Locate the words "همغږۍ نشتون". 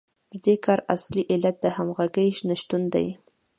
1.77-2.81